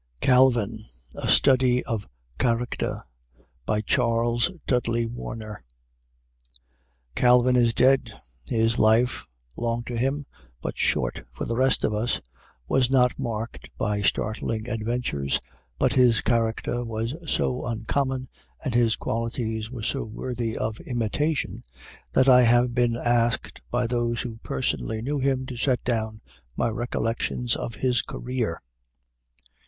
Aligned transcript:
CALVIN 0.19 0.79
A 1.13 1.27
STUDY 1.27 1.83
OF 1.83 2.07
CHARACTER 2.39 3.03
CHARLES 3.85 4.49
DUDLEY 4.65 5.05
WARNER 5.05 5.63
Calvin 7.13 7.55
is 7.55 7.75
dead. 7.75 8.11
His 8.45 8.79
life, 8.79 9.27
long 9.55 9.83
to 9.83 9.95
him, 9.95 10.25
but 10.59 10.75
short 10.79 11.23
for 11.31 11.45
the 11.45 11.55
rest 11.55 11.83
of 11.83 11.93
us, 11.93 12.19
was 12.67 12.89
not 12.89 13.19
marked 13.19 13.69
by 13.77 14.01
startling 14.01 14.67
adventures, 14.67 15.39
but 15.77 15.93
his 15.93 16.21
character 16.21 16.83
was 16.83 17.13
so 17.31 17.63
uncommon 17.63 18.27
and 18.65 18.73
his 18.73 18.95
qualities 18.95 19.69
were 19.69 19.83
so 19.83 20.03
worthy 20.03 20.57
of 20.57 20.79
imitation, 20.79 21.61
that 22.11 22.27
I 22.27 22.41
have 22.41 22.73
been 22.73 22.95
asked 22.95 23.61
by 23.69 23.85
those 23.85 24.21
who 24.23 24.37
personally 24.41 25.03
knew 25.03 25.19
him 25.19 25.45
to 25.45 25.55
set 25.57 25.83
down 25.83 26.21
my 26.57 26.69
recollections 26.69 27.55
of 27.55 27.75
his 27.75 28.01
career. 28.01 28.63